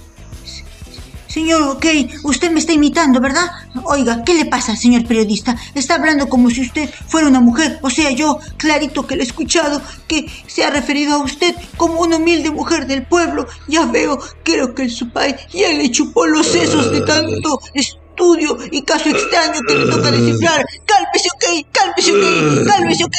Señor, 1.29 1.63
ok, 1.63 1.87
usted 2.25 2.51
me 2.51 2.59
está 2.59 2.73
imitando, 2.73 3.21
¿verdad? 3.21 3.47
Oiga, 3.85 4.25
¿qué 4.25 4.35
le 4.35 4.47
pasa, 4.47 4.75
señor 4.75 5.07
periodista? 5.07 5.57
Está 5.75 5.97
hablando 5.97 6.29
como 6.29 6.49
si 6.49 6.63
usted 6.63 6.89
fuera 7.07 7.29
una 7.29 7.41
mujer. 7.41 7.79
O 7.83 7.91
sea, 7.91 8.11
yo, 8.11 8.39
clarito 8.57 9.07
que 9.07 9.15
le 9.15 9.23
he 9.23 9.27
escuchado, 9.27 9.83
que 10.07 10.27
se 10.47 10.65
ha 10.65 10.71
referido 10.71 11.15
a 11.15 11.19
usted 11.19 11.55
como 11.77 12.01
una 12.01 12.17
humilde 12.17 12.51
mujer 12.51 12.87
del 12.87 13.07
pueblo. 13.07 13.47
Ya 13.69 13.85
veo, 13.85 14.19
creo 14.43 14.75
que 14.75 14.85
el 14.85 14.91
supay 14.91 15.37
ya 15.53 15.73
le 15.73 15.91
chupó 15.91 16.27
los 16.27 16.47
sesos 16.47 16.91
de 16.91 17.03
tanto 17.03 17.61
estudio 17.75 18.57
y 18.71 18.83
caso 18.83 19.11
extraño 19.11 19.61
que 19.69 19.75
le 19.75 19.87
toca 19.91 20.11
descifrar. 20.11 20.65
Cálmese, 20.87 21.29
ok, 21.35 21.67
cálmese, 21.73 22.13
ok, 22.13 22.67
cálmese, 22.67 23.05
ok. 23.05 23.17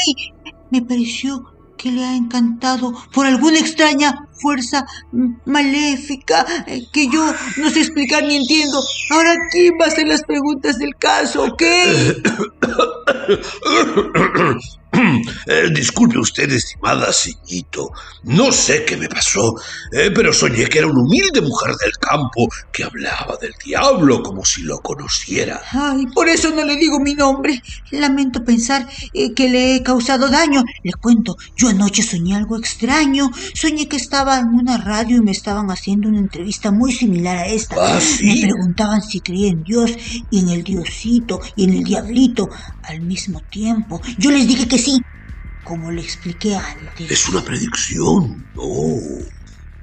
Me 0.71 0.81
pareció 0.81 1.58
que 1.79 1.91
le 1.91 2.03
ha 2.03 2.13
encantado 2.13 2.93
por 3.13 3.25
alguna 3.25 3.57
extraña 3.57 4.27
fuerza 4.33 4.85
maléfica 5.45 6.45
eh, 6.67 6.85
que 6.91 7.07
yo 7.07 7.33
no 7.57 7.69
sé 7.69 7.79
explicar 7.79 8.21
ni 8.23 8.35
entiendo. 8.35 8.83
Ahora, 9.11 9.33
¿quién 9.49 9.73
va 9.79 9.85
a 9.85 9.87
hacer 9.87 10.07
las 10.07 10.23
preguntas 10.23 10.77
del 10.77 10.95
caso, 10.97 11.45
ok? 11.45 11.63
Eh, 15.45 15.69
disculpe 15.73 16.17
usted, 16.17 16.51
estimada 16.51 17.11
ceñito. 17.11 17.91
No 18.23 18.51
sé 18.51 18.85
qué 18.85 18.97
me 18.97 19.07
pasó, 19.07 19.55
eh, 19.91 20.11
pero 20.13 20.33
soñé 20.33 20.67
que 20.67 20.79
era 20.79 20.87
una 20.87 21.01
humilde 21.01 21.41
mujer 21.41 21.75
del 21.75 21.91
campo 21.99 22.47
que 22.71 22.83
hablaba 22.83 23.37
del 23.41 23.53
diablo 23.63 24.21
como 24.21 24.43
si 24.45 24.63
lo 24.63 24.79
conociera. 24.79 25.61
Ay, 25.71 26.05
por 26.13 26.27
eso 26.27 26.49
no 26.51 26.63
le 26.63 26.75
digo 26.75 26.99
mi 26.99 27.15
nombre. 27.15 27.61
Lamento 27.91 28.43
pensar 28.43 28.87
eh, 29.13 29.33
que 29.33 29.49
le 29.49 29.75
he 29.75 29.83
causado 29.83 30.29
daño. 30.29 30.63
Le 30.83 30.93
cuento, 30.93 31.37
yo 31.55 31.69
anoche 31.69 32.03
soñé 32.03 32.35
algo 32.35 32.57
extraño. 32.57 33.31
Soñé 33.53 33.87
que 33.87 33.97
estaba 33.97 34.37
en 34.39 34.47
una 34.49 34.77
radio 34.77 35.17
y 35.17 35.21
me 35.21 35.31
estaban 35.31 35.71
haciendo 35.71 36.09
una 36.09 36.19
entrevista 36.19 36.71
muy 36.71 36.91
similar 36.91 37.37
a 37.37 37.47
esta. 37.47 37.75
¿Ah, 37.79 38.01
sí? 38.01 38.41
Me 38.41 38.47
preguntaban 38.47 39.01
si 39.01 39.21
creía 39.21 39.49
en 39.49 39.63
Dios 39.63 39.91
y 40.29 40.39
en 40.39 40.49
el 40.49 40.63
Diosito 40.63 41.39
y 41.55 41.63
en 41.65 41.73
el 41.73 41.83
Diablito 41.83 42.49
al 42.83 43.01
mismo 43.01 43.41
tiempo. 43.41 44.01
Yo 44.17 44.31
les 44.31 44.47
dije 44.47 44.67
que 44.67 44.77
sí, 44.77 44.88
como 45.63 45.91
le 45.91 46.01
expliqué 46.01 46.55
antes. 46.55 47.11
Es 47.11 47.27
una 47.29 47.41
predicción. 47.43 48.45
Oh. 48.55 48.99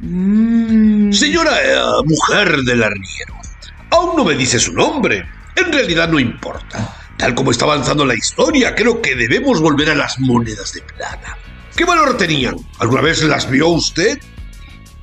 Mm, 0.00 1.12
Señora 1.12 1.52
eh, 1.62 1.78
mujer 2.04 2.58
del 2.62 2.82
arriero, 2.82 3.34
aún 3.90 4.16
no 4.16 4.24
me 4.24 4.34
dice 4.34 4.58
su 4.58 4.72
nombre. 4.72 5.24
En 5.56 5.72
realidad 5.72 6.08
no 6.08 6.18
importa. 6.18 6.94
Tal 7.16 7.34
como 7.34 7.50
está 7.50 7.64
avanzando 7.64 8.04
la 8.04 8.14
historia, 8.14 8.74
creo 8.74 9.00
que 9.00 9.14
debemos 9.14 9.60
volver 9.60 9.88
a 9.90 9.94
las 9.94 10.18
monedas 10.20 10.74
de 10.74 10.82
plata. 10.82 11.38
¿Qué 11.74 11.84
valor 11.84 12.16
tenían? 12.16 12.56
¿Alguna 12.78 13.00
vez 13.00 13.22
las 13.22 13.48
vio 13.50 13.68
usted? 13.68 14.18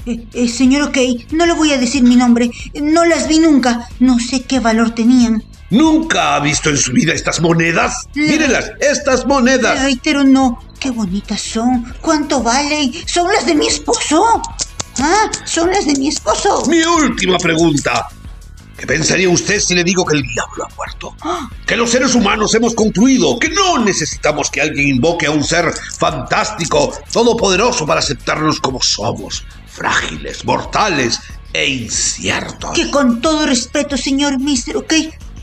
eh, 0.05 0.25
eh, 0.33 0.48
señor 0.50 0.89
OK, 0.89 0.98
no 1.31 1.45
le 1.45 1.53
voy 1.53 1.72
a 1.72 1.77
decir 1.77 2.03
mi 2.03 2.15
nombre. 2.15 2.51
No 2.81 3.05
las 3.05 3.27
vi 3.27 3.39
nunca. 3.39 3.88
No 4.00 4.19
sé 4.19 4.43
qué 4.43 4.60
valor 4.60 4.91
tenían. 4.91 5.43
¿Nunca 5.74 6.36
ha 6.36 6.39
visto 6.39 6.70
en 6.70 6.77
su 6.77 6.92
vida 6.94 7.13
estas 7.13 7.42
monedas? 7.42 8.08
Le- 8.13 8.27
Mírenlas, 8.30 8.72
estas 8.80 9.22
Le 9.22 9.25
monedas. 9.27 9.82
reitero, 9.82 10.24
no. 10.24 10.60
Qué 10.80 10.92
bonitas 10.92 11.42
son. 11.42 11.94
¿Cuánto 12.01 12.44
valen? 12.44 12.94
¿Son 13.08 13.32
las 13.34 13.46
de 13.46 13.56
mi 13.56 13.68
esposo? 13.68 14.42
¿Ah? 15.00 15.32
¿Son 15.46 15.72
las 15.72 15.86
de 15.88 15.96
mi 15.96 16.10
esposo? 16.10 16.63
Mi 16.68 16.82
última 16.84 17.38
pregunta. 17.39 18.08
¿Qué 18.77 18.86
pensaría 18.86 19.30
usted 19.30 19.60
si 19.60 19.74
le 19.75 19.84
digo 19.84 20.06
que 20.06 20.18
el 20.18 20.24
diablo 20.24 20.65
ha 20.65 20.75
muerto? 20.75 21.15
Que 21.65 21.75
los 21.77 21.89
seres 21.89 22.13
humanos 22.15 22.53
hemos 22.53 22.75
concluido 22.75 23.39
que 23.39 23.50
no 23.50 23.80
necesitamos 23.80 24.50
que 24.51 24.62
alguien 24.62 24.89
invoque 24.89 25.25
a 25.27 25.32
un 25.32 25.44
ser 25.44 25.74
fantástico, 25.98 26.92
todopoderoso 27.12 27.86
para 27.86 28.00
aceptarnos 28.00 28.60
como 28.60 28.82
somos, 28.82 29.44
frágiles, 29.68 30.44
mortales 30.46 31.20
e 31.53 31.65
inciertos. 31.68 32.72
Que 32.75 32.92
con 32.92 33.22
todo 33.22 33.46
respeto, 33.46 33.96
señor 33.96 34.38
Mr. 34.39 34.77
OK, 34.77 34.94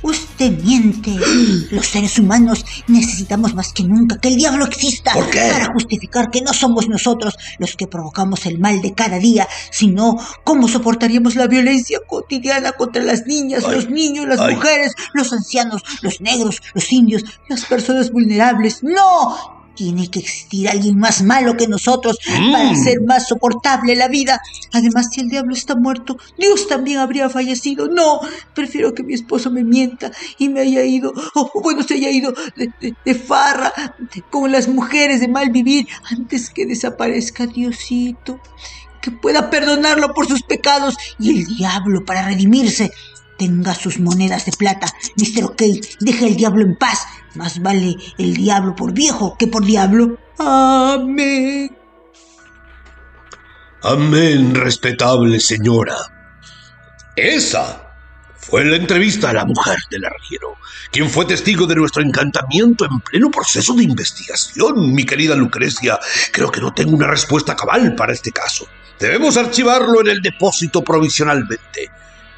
Usted 0.02 0.52
miente. 0.62 1.14
Los 1.70 1.86
seres 1.86 2.18
humanos 2.18 2.64
necesitamos 2.88 3.54
más 3.54 3.72
que 3.72 3.84
nunca 3.84 4.18
que 4.18 4.28
el 4.28 4.36
diablo 4.36 4.64
exista 4.64 5.12
¿Por 5.12 5.28
qué? 5.30 5.50
para 5.52 5.72
justificar 5.72 6.30
que 6.30 6.40
no 6.40 6.52
somos 6.54 6.88
nosotros 6.88 7.36
los 7.58 7.76
que 7.76 7.86
provocamos 7.86 8.46
el 8.46 8.58
mal 8.58 8.80
de 8.80 8.94
cada 8.94 9.18
día, 9.18 9.46
sino 9.70 10.16
cómo 10.44 10.68
soportaríamos 10.68 11.36
la 11.36 11.46
violencia 11.46 11.98
cotidiana 12.06 12.72
contra 12.72 13.02
las 13.02 13.26
niñas, 13.26 13.64
Ay, 13.66 13.74
los 13.74 13.90
niños, 13.90 14.26
las 14.26 14.40
ay. 14.40 14.54
mujeres, 14.54 14.94
los 15.12 15.32
ancianos, 15.32 15.82
los 16.02 16.20
negros, 16.20 16.62
los 16.74 16.90
indios, 16.92 17.24
las 17.48 17.64
personas 17.66 18.10
vulnerables. 18.10 18.82
No. 18.82 19.59
Tiene 19.80 20.10
que 20.10 20.18
existir 20.18 20.68
alguien 20.68 20.98
más 20.98 21.22
malo 21.22 21.56
que 21.56 21.66
nosotros 21.66 22.18
Mm. 22.28 22.52
para 22.52 22.70
hacer 22.70 23.00
más 23.00 23.26
soportable 23.28 23.96
la 23.96 24.08
vida. 24.08 24.38
Además, 24.72 25.08
si 25.10 25.22
el 25.22 25.28
diablo 25.30 25.54
está 25.54 25.74
muerto, 25.74 26.18
Dios 26.36 26.68
también 26.68 26.98
habría 26.98 27.30
fallecido. 27.30 27.88
No, 27.88 28.20
prefiero 28.54 28.92
que 28.92 29.02
mi 29.02 29.14
esposo 29.14 29.50
me 29.50 29.64
mienta 29.64 30.12
y 30.36 30.50
me 30.50 30.60
haya 30.60 30.84
ido, 30.84 31.14
o 31.34 31.62
bueno, 31.62 31.82
se 31.82 31.94
haya 31.94 32.10
ido 32.10 32.34
de, 32.56 32.70
de- 32.78 32.94
de 33.06 33.14
farra 33.14 33.72
con 34.28 34.52
las 34.52 34.68
mujeres 34.68 35.20
de 35.20 35.28
mal 35.28 35.48
vivir 35.48 35.86
antes 36.10 36.50
que 36.50 36.66
desaparezca 36.66 37.46
Diosito. 37.46 38.38
Que 39.00 39.10
pueda 39.10 39.48
perdonarlo 39.48 40.12
por 40.12 40.28
sus 40.28 40.42
pecados 40.42 40.94
y 41.18 41.30
el 41.30 41.46
diablo 41.46 42.04
para 42.04 42.20
redimirse 42.26 42.92
tenga 43.40 43.74
sus 43.74 43.98
monedas 43.98 44.44
de 44.44 44.52
plata. 44.52 44.86
Mr. 45.16 45.44
OK, 45.44 45.62
deje 46.00 46.26
el 46.26 46.36
diablo 46.36 46.62
en 46.62 46.76
paz. 46.76 47.06
Más 47.34 47.62
vale 47.62 47.96
el 48.18 48.34
diablo 48.34 48.76
por 48.76 48.92
viejo 48.92 49.34
que 49.38 49.46
por 49.46 49.64
diablo. 49.64 50.18
Amén. 50.38 51.74
Amén, 53.82 54.54
respetable 54.54 55.40
señora. 55.40 55.96
Esa 57.16 57.94
fue 58.36 58.62
la 58.66 58.76
entrevista 58.76 59.30
a 59.30 59.32
la 59.32 59.46
mujer 59.46 59.78
del 59.90 60.04
arriero, 60.04 60.58
quien 60.92 61.08
fue 61.08 61.24
testigo 61.24 61.66
de 61.66 61.76
nuestro 61.76 62.02
encantamiento 62.02 62.84
en 62.84 63.00
pleno 63.00 63.30
proceso 63.30 63.72
de 63.72 63.84
investigación. 63.84 64.92
Mi 64.94 65.06
querida 65.06 65.34
Lucrecia, 65.34 65.98
creo 66.30 66.50
que 66.50 66.60
no 66.60 66.74
tengo 66.74 66.94
una 66.94 67.06
respuesta 67.06 67.56
cabal 67.56 67.94
para 67.94 68.12
este 68.12 68.32
caso. 68.32 68.66
Debemos 68.98 69.38
archivarlo 69.38 70.02
en 70.02 70.08
el 70.08 70.20
depósito 70.20 70.84
provisionalmente. 70.84 71.90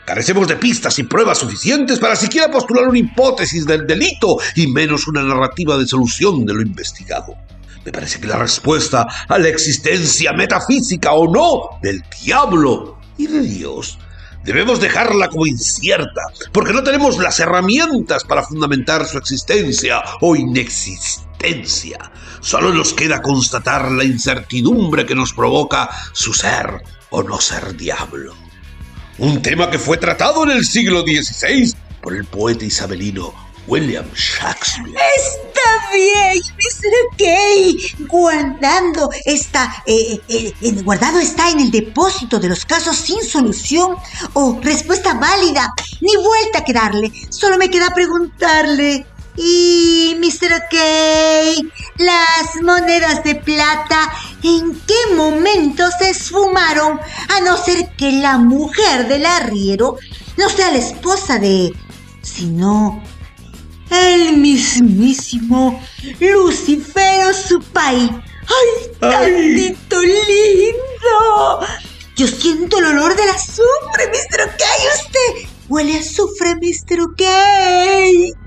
Carecemos 0.04 0.49
de 0.49 0.56
pistas 0.56 0.99
y 0.99 1.04
pruebas 1.04 1.38
suficientes 1.38 2.00
para 2.00 2.16
siquiera 2.16 2.50
postular 2.50 2.88
una 2.88 2.99
hipótesis 2.99 3.64
del 3.64 3.87
delito 3.87 4.37
y 4.56 4.66
menos 4.66 5.06
una 5.06 5.23
narrativa 5.23 5.78
de 5.78 5.87
solución 5.87 6.44
de 6.44 6.54
lo 6.54 6.62
investigado. 6.62 7.37
Me 7.85 7.92
parece 7.92 8.21
que 8.21 8.26
la 8.26 8.37
respuesta 8.37 9.06
a 9.28 9.38
la 9.38 9.49
existencia 9.49 10.32
metafísica 10.32 11.12
o 11.12 11.32
no 11.32 11.78
del 11.82 12.02
diablo 12.21 12.99
y 13.16 13.28
de 13.28 13.42
Dios 13.42 13.99
debemos 14.44 14.80
dejarla 14.80 15.28
como 15.28 15.47
incierta, 15.47 16.23
porque 16.52 16.73
no 16.73 16.82
tenemos 16.82 17.18
las 17.18 17.38
herramientas 17.38 18.25
para 18.25 18.42
fundamentar 18.42 19.06
su 19.06 19.18
existencia 19.18 20.02
o 20.21 20.35
inexistencia. 20.35 22.11
Solo 22.40 22.73
nos 22.73 22.92
queda 22.92 23.23
constatar 23.23 23.92
la 23.92 24.02
incertidumbre 24.02 25.06
que 25.06 25.14
nos 25.14 25.32
provoca 25.32 25.88
su 26.12 26.35
ser 26.35 26.82
o 27.11 27.23
no 27.23 27.40
ser 27.40 27.76
diablo. 27.76 28.41
Un 29.19 29.42
tema 29.42 29.71
que 29.71 29.78
fue 29.78 29.99
tratado 29.99 30.45
en 30.45 30.50
el 30.50 30.64
siglo 30.64 31.02
XVI 31.02 31.75
por 32.00 32.16
el 32.16 32.25
poeta 32.25 32.64
isabelino 32.64 33.35
William 33.66 34.07
Shakespeare. 34.14 34.97
Está 35.16 35.92
bien, 35.92 36.42
Mr. 36.57 36.92
OK. 37.12 38.09
Guardando 38.09 39.11
está, 39.25 39.83
eh, 39.87 40.19
eh, 40.28 40.52
eh, 40.61 40.73
guardado 40.83 41.21
está 41.21 41.50
en 41.50 41.61
el 41.61 41.71
depósito 41.71 42.40
de 42.40 42.49
los 42.49 42.64
casos 42.64 42.97
sin 42.97 43.23
solución 43.23 43.97
o 44.33 44.59
respuesta 44.62 45.14
válida. 45.14 45.73
Ni 46.00 46.16
vuelta 46.16 46.64
que 46.64 46.73
darle. 46.73 47.12
Solo 47.28 47.59
me 47.59 47.71
queda 47.71 47.95
preguntarle. 47.95 49.07
Y, 49.36 50.16
Mr. 50.18 50.54
OK, 50.54 51.66
las 51.96 52.62
monedas 52.62 53.24
de 53.24 53.36
plata, 53.36 54.12
¿en 54.42 54.74
qué 54.80 55.14
momento 55.16 55.84
se 55.98 56.10
esfumaron? 56.10 57.00
A 57.28 57.40
no 57.40 57.56
ser 57.56 57.94
que 57.96 58.12
la 58.12 58.38
mujer 58.38 59.08
del 59.08 59.24
arriero 59.24 59.96
no 60.36 60.48
sea 60.50 60.70
la 60.70 60.78
esposa 60.78 61.38
de... 61.38 61.72
sino 62.22 63.02
el 63.90 64.36
mismísimo 64.38 65.82
Lucifero 66.20 67.32
Supai. 67.34 68.08
¡Ay, 68.08 68.90
tantito 68.98 70.00
lindo! 70.00 71.66
Yo 72.16 72.26
siento 72.26 72.78
el 72.78 72.87
olor 72.87 73.16
del 73.16 73.28
azufre, 73.30 74.09
Mr. 74.09 74.42
OK. 74.42 74.62
Usted 74.94 75.48
huele 75.68 75.96
a 75.96 76.00
azufre, 76.00 76.54
Mr. 76.57 77.00
OK. 77.02 78.41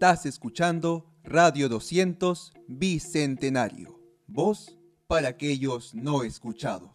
Estás 0.00 0.24
escuchando 0.24 1.04
Radio 1.24 1.68
200 1.68 2.54
Bicentenario. 2.68 4.00
Voz 4.26 4.78
para 5.06 5.28
aquellos 5.28 5.94
no 5.94 6.22
escuchados. 6.22 6.92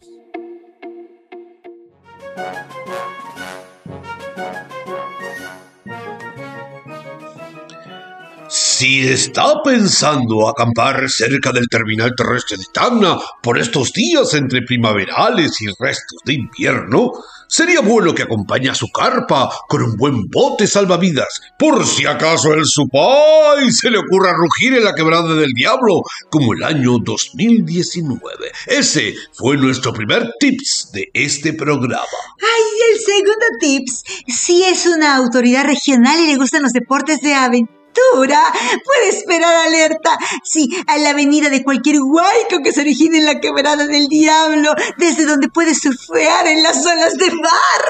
Si 8.48 9.06
está 9.06 9.62
pensando 9.62 10.48
acampar 10.48 11.08
cerca 11.08 11.52
del 11.52 11.68
terminal 11.68 12.10
terrestre 12.16 12.56
de 12.56 12.64
Tacna 12.74 13.18
por 13.40 13.56
estos 13.56 13.92
días 13.92 14.34
entre 14.34 14.62
primaverales 14.62 15.62
y 15.62 15.66
restos 15.78 16.18
de 16.24 16.34
invierno, 16.34 17.12
sería 17.48 17.80
bueno 17.80 18.14
que 18.14 18.22
acompañe 18.22 18.68
a 18.68 18.74
su 18.74 18.88
carpa 18.88 19.50
con 19.68 19.82
un 19.82 19.96
buen 19.96 20.22
bote 20.30 20.66
salvavidas, 20.66 21.40
por 21.58 21.86
si 21.86 22.06
acaso 22.06 22.52
el 22.54 22.64
supay 22.64 23.70
se 23.70 23.90
le 23.90 23.98
ocurra 23.98 24.32
rugir 24.32 24.74
en 24.74 24.84
la 24.84 24.94
quebrada 24.94 25.34
del 25.34 25.52
diablo, 25.54 26.02
como 26.30 26.52
el 26.54 26.62
año 26.62 26.98
2019. 26.98 28.20
Ese 28.66 29.14
fue 29.32 29.56
nuestro 29.56 29.92
primer 29.92 30.30
tips 30.38 30.90
de 30.92 31.10
este 31.12 31.52
programa. 31.52 32.04
Ay, 32.40 32.92
el 32.92 33.00
segundo 33.00 33.46
tips. 33.60 34.02
Si 34.26 34.62
es 34.64 34.86
una 34.86 35.16
autoridad 35.16 35.64
regional 35.64 36.20
y 36.20 36.26
le 36.26 36.36
gustan 36.36 36.62
los 36.62 36.72
deportes 36.72 37.20
de 37.20 37.34
aventura, 37.34 37.76
puede 38.12 39.08
esperar 39.08 39.54
alerta. 39.54 40.16
Sí, 40.44 40.68
a 40.86 40.98
la 40.98 41.10
avenida 41.10 41.48
de 41.48 41.62
cualquier 41.62 41.96
huaico 42.00 42.62
que 42.62 42.72
se 42.72 42.80
origine 42.80 43.18
en 43.18 43.26
la 43.26 43.40
quebrada 43.40 43.86
del 43.86 44.08
diablo, 44.08 44.74
desde 44.98 45.24
donde 45.24 45.48
puede 45.48 45.74
surfear 45.74 46.46
en 46.46 46.62
las 46.62 46.84
olas 46.84 47.16
de 47.16 47.30
mar. 47.30 47.82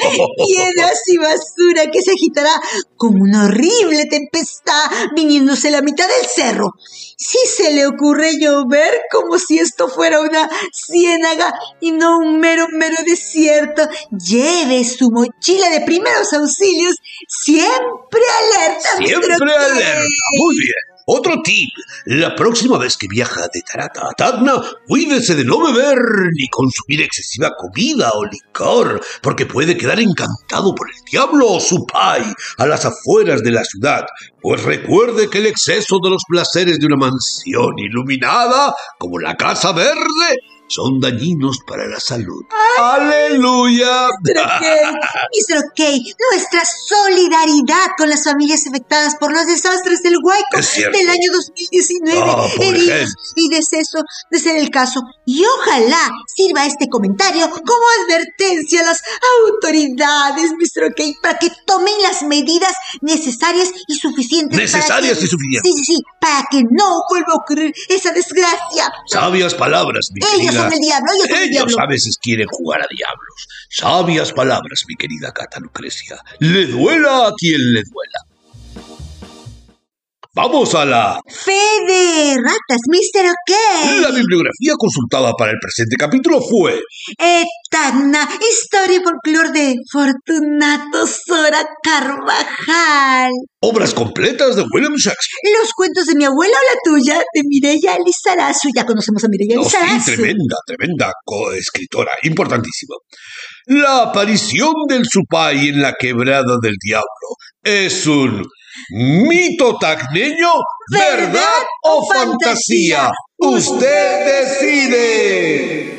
Piedras 0.46 1.02
y 1.06 1.18
basura 1.18 1.90
que 1.90 2.02
se 2.02 2.12
agitará 2.12 2.52
como 2.96 3.22
una 3.22 3.44
horrible 3.44 4.06
tempestad 4.06 4.90
viniéndose 5.14 5.70
la 5.70 5.82
mitad 5.82 6.06
del 6.06 6.26
cerro. 6.26 6.74
Si 7.20 7.38
se 7.48 7.72
le 7.72 7.84
ocurre 7.84 8.38
llover 8.38 9.02
como 9.10 9.40
si 9.40 9.58
esto 9.58 9.88
fuera 9.88 10.20
una 10.20 10.48
ciénaga 10.72 11.52
y 11.80 11.90
no 11.90 12.18
un 12.18 12.38
mero, 12.38 12.68
mero 12.70 12.96
desierto, 13.04 13.82
lleve 14.12 14.84
su 14.84 15.10
mochila 15.10 15.68
de 15.70 15.80
primeros 15.80 16.32
auxilios 16.32 16.94
siempre 17.26 18.22
alerta. 18.56 18.88
Siempre 18.98 19.34
alerta. 19.34 20.04
Muy 20.38 20.54
bien. 20.58 20.87
Otro 21.10 21.40
tip. 21.42 21.70
La 22.04 22.36
próxima 22.36 22.76
vez 22.76 22.98
que 22.98 23.06
viaja 23.08 23.48
de 23.50 23.62
Tarata 23.62 24.10
a 24.10 24.12
Tacna, 24.12 24.60
cuídese 24.86 25.34
de 25.34 25.42
no 25.42 25.58
beber 25.58 25.96
ni 26.34 26.46
consumir 26.48 27.00
excesiva 27.00 27.56
comida 27.56 28.10
o 28.12 28.26
licor, 28.26 29.00
porque 29.22 29.46
puede 29.46 29.78
quedar 29.78 30.00
encantado 30.00 30.74
por 30.74 30.86
el 30.90 31.00
diablo 31.10 31.50
o 31.52 31.60
su 31.60 31.86
pai 31.86 32.22
a 32.58 32.66
las 32.66 32.84
afueras 32.84 33.42
de 33.42 33.52
la 33.52 33.64
ciudad. 33.64 34.04
Pues 34.42 34.62
recuerde 34.64 35.30
que 35.30 35.38
el 35.38 35.46
exceso 35.46 35.98
de 36.02 36.10
los 36.10 36.22
placeres 36.28 36.78
de 36.78 36.84
una 36.84 36.96
mansión 36.96 37.78
iluminada, 37.78 38.74
como 38.98 39.18
la 39.18 39.34
Casa 39.34 39.72
Verde, 39.72 40.36
son 40.68 41.00
dañinos 41.00 41.58
para 41.66 41.86
la 41.86 41.98
salud. 42.00 42.44
¡Aleluya! 42.78 44.08
Mr. 44.22 44.34
Kay, 44.60 44.92
Mr. 44.92 45.62
Kay, 45.76 46.14
nuestra 46.30 46.62
solidaridad 46.64 47.86
con 47.96 48.08
las 48.10 48.24
familias 48.24 48.66
afectadas 48.66 49.16
por 49.18 49.32
los 49.32 49.46
desastres 49.46 50.02
del 50.02 50.14
Huayco 50.22 50.58
del 50.92 51.08
año 51.08 51.32
2019, 51.32 52.20
Ah, 52.22 52.46
pobre 52.56 52.68
heridos 52.68 52.88
gente. 52.88 53.12
y 53.36 53.48
deceso 53.48 53.98
de 54.30 54.38
ser 54.38 54.56
el 54.56 54.70
caso. 54.70 55.00
Y 55.24 55.44
ojalá 55.44 56.10
sirva 56.34 56.66
este 56.66 56.88
comentario 56.88 57.48
como 57.50 57.84
advertencia 58.04 58.80
a 58.80 58.84
las 58.84 59.02
autoridades, 59.44 60.52
Mr. 60.52 60.94
Kay, 60.94 61.14
para 61.22 61.38
que 61.38 61.50
tomen 61.66 61.94
las 62.02 62.22
medidas 62.22 62.72
necesarias 63.00 63.70
y 63.86 63.94
suficientes. 63.96 64.58
Necesarias 64.58 65.18
que- 65.18 65.24
y 65.24 65.28
suficientes. 65.28 65.72
Sí, 65.72 65.78
sí, 65.84 65.94
sí, 65.96 66.02
para 66.20 66.44
que 66.50 66.62
no 66.70 67.00
vuelva 67.10 67.32
a 67.32 67.36
ocurrir 67.42 67.72
esa 67.88 68.12
desgracia. 68.12 68.90
Sabias 69.06 69.54
palabras, 69.54 70.08
mi 70.12 70.20
Ellos 70.40 70.54
son 70.62 70.72
el 70.72 70.80
diablo, 70.80 71.12
diablo. 71.50 71.76
a 71.80 71.86
veces 71.86 72.18
quieren 72.20 72.46
jugar 72.48 72.82
a 72.82 72.86
diablos. 72.90 73.48
Sabias 73.70 74.32
palabras, 74.32 74.84
mi 74.86 74.96
querida 74.96 75.32
Cata 75.32 75.60
Lucrecia. 75.60 76.18
Le 76.38 76.66
duela 76.66 77.28
a 77.28 77.32
quien 77.36 77.60
le 77.72 77.82
duela. 77.82 78.27
Vamos 80.38 80.72
a 80.76 80.84
la... 80.84 81.20
Fe 81.26 81.50
de 81.88 82.36
ratas, 82.36 82.80
Mr. 82.86 83.26
OK. 83.26 84.02
La 84.02 84.10
bibliografía 84.12 84.74
consultada 84.78 85.32
para 85.32 85.50
el 85.50 85.56
presente 85.60 85.96
capítulo 85.98 86.40
fue 86.40 86.80
Etagna, 87.18 88.28
historia 88.38 88.98
y 88.98 89.02
folclor 89.02 89.52
de 89.52 89.74
Fortunato 89.90 91.08
Sora 91.08 91.66
Carvajal. 91.82 93.32
Obras 93.62 93.92
completas 93.92 94.54
de 94.54 94.62
William 94.72 94.94
Shakespeare. 94.94 95.58
Los 95.60 95.72
cuentos 95.72 96.06
de 96.06 96.14
mi 96.14 96.24
abuela 96.24 96.54
o 96.56 96.72
la 96.72 96.80
tuya, 96.84 97.18
de 97.18 97.42
Mireya 97.44 97.98
Lizarazu. 97.98 98.68
Ya 98.76 98.86
conocemos 98.86 99.24
a 99.24 99.26
Mireya 99.28 99.58
Oh, 99.58 99.68
sí, 99.68 99.76
tremenda, 100.14 100.56
tremenda 100.64 101.12
coescritora, 101.24 102.12
importantísima. 102.22 102.94
La 103.66 104.02
aparición 104.02 104.72
del 104.88 105.02
Supay 105.04 105.70
en 105.70 105.82
la 105.82 105.94
quebrada 105.98 106.58
del 106.62 106.76
diablo 106.80 107.34
es 107.64 108.06
un 108.06 108.46
mito 108.90 109.76
tacneño, 109.78 110.52
verdad 110.90 111.62
o 111.84 112.06
fantasía. 112.12 113.10
Usted 113.38 114.24
decide. 114.26 115.98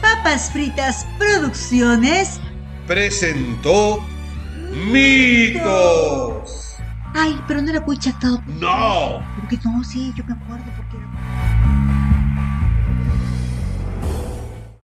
Papas 0.00 0.50
Fritas 0.52 1.06
Producciones. 1.18 2.40
Presentó 2.86 4.04
mitos. 4.90 6.42
Ay, 7.14 7.38
pero 7.46 7.60
no 7.60 7.70
era 7.70 7.80
muy 7.80 7.98
chatado. 7.98 8.42
No. 8.46 9.20
Porque 9.36 9.58
no, 9.64 9.84
sí, 9.84 10.12
yo 10.16 10.24
me 10.24 10.32
acuerdo 10.32 10.64
porque 10.76 10.96
era... 10.96 11.11